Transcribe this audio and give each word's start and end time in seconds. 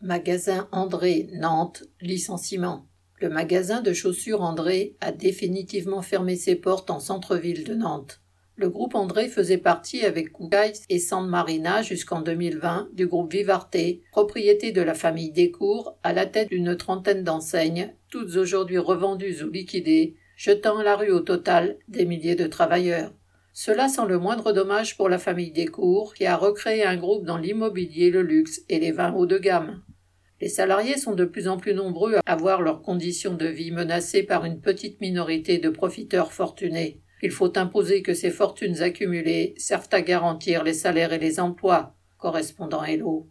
Magasin 0.00 0.68
André, 0.70 1.28
Nantes, 1.32 1.82
licenciement. 2.00 2.86
Le 3.20 3.28
magasin 3.28 3.80
de 3.80 3.92
chaussures 3.92 4.42
André 4.42 4.94
a 5.00 5.10
définitivement 5.10 6.02
fermé 6.02 6.36
ses 6.36 6.54
portes 6.54 6.90
en 6.90 7.00
centre-ville 7.00 7.64
de 7.64 7.74
Nantes. 7.74 8.20
Le 8.54 8.68
groupe 8.68 8.94
André 8.94 9.26
faisait 9.26 9.58
partie 9.58 10.04
avec 10.04 10.30
Koukaï 10.30 10.72
et 10.88 11.00
San 11.00 11.26
Marina 11.26 11.82
jusqu'en 11.82 12.20
2020 12.20 12.90
du 12.92 13.08
groupe 13.08 13.32
Vivarte, 13.32 13.76
propriété 14.12 14.70
de 14.70 14.82
la 14.82 14.94
famille 14.94 15.32
Descours, 15.32 15.98
à 16.04 16.12
la 16.12 16.26
tête 16.26 16.50
d'une 16.50 16.76
trentaine 16.76 17.24
d'enseignes, 17.24 17.92
toutes 18.08 18.36
aujourd'hui 18.36 18.78
revendues 18.78 19.42
ou 19.42 19.50
liquidées, 19.50 20.14
jetant 20.36 20.78
à 20.78 20.84
la 20.84 20.94
rue 20.94 21.10
au 21.10 21.20
total 21.20 21.76
des 21.88 22.06
milliers 22.06 22.36
de 22.36 22.46
travailleurs. 22.46 23.12
Cela 23.52 23.88
sans 23.88 24.04
le 24.04 24.20
moindre 24.20 24.52
dommage 24.52 24.96
pour 24.96 25.08
la 25.08 25.18
famille 25.18 25.50
Descours, 25.50 26.14
qui 26.14 26.24
a 26.24 26.36
recréé 26.36 26.84
un 26.84 26.96
groupe 26.96 27.24
dans 27.24 27.36
l'immobilier, 27.36 28.10
le 28.10 28.22
luxe 28.22 28.60
et 28.68 28.78
les 28.78 28.92
vins 28.92 29.12
haut 29.12 29.26
de 29.26 29.38
gamme. 29.38 29.82
Les 30.40 30.48
salariés 30.48 30.98
sont 30.98 31.14
de 31.14 31.24
plus 31.24 31.48
en 31.48 31.56
plus 31.56 31.74
nombreux 31.74 32.16
à 32.24 32.36
voir 32.36 32.62
leurs 32.62 32.80
conditions 32.80 33.34
de 33.34 33.46
vie 33.46 33.72
menacées 33.72 34.22
par 34.22 34.44
une 34.44 34.60
petite 34.60 35.00
minorité 35.00 35.58
de 35.58 35.68
profiteurs 35.68 36.32
fortunés. 36.32 37.00
Il 37.22 37.32
faut 37.32 37.58
imposer 37.58 38.02
que 38.02 38.14
ces 38.14 38.30
fortunes 38.30 38.80
accumulées 38.80 39.54
servent 39.56 39.88
à 39.90 40.00
garantir 40.00 40.62
les 40.62 40.74
salaires 40.74 41.12
et 41.12 41.18
les 41.18 41.40
emplois. 41.40 41.96
Correspondant 42.18 42.84
Hello. 42.84 43.26